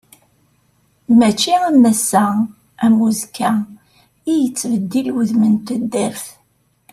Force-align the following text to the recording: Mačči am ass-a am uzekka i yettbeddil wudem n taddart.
Mačči 1.19 1.53
am 1.67 1.79
ass-a 1.91 2.25
am 2.85 2.95
uzekka 3.07 3.51
i 4.31 4.33
yettbeddil 4.41 5.07
wudem 5.13 5.43
n 5.53 5.55
taddart. 5.65 6.25